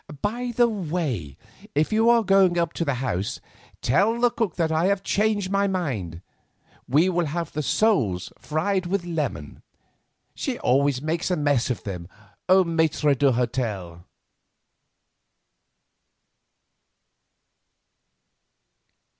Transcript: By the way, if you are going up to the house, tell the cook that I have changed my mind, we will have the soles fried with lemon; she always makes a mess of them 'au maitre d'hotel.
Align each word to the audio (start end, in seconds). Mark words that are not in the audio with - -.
By 0.23 0.51
the 0.55 0.67
way, 0.67 1.37
if 1.75 1.93
you 1.93 2.09
are 2.09 2.23
going 2.23 2.57
up 2.57 2.73
to 2.73 2.83
the 2.83 2.95
house, 2.95 3.39
tell 3.83 4.19
the 4.19 4.31
cook 4.31 4.55
that 4.55 4.71
I 4.71 4.85
have 4.87 5.03
changed 5.03 5.51
my 5.51 5.67
mind, 5.67 6.23
we 6.87 7.07
will 7.07 7.27
have 7.27 7.51
the 7.51 7.61
soles 7.61 8.33
fried 8.39 8.87
with 8.87 9.05
lemon; 9.05 9.61
she 10.33 10.57
always 10.57 11.03
makes 11.03 11.29
a 11.29 11.37
mess 11.37 11.69
of 11.69 11.83
them 11.83 12.07
'au 12.49 12.63
maitre 12.63 13.13
d'hotel. 13.13 14.03